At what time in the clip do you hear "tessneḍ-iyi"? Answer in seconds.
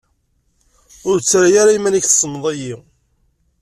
2.07-2.75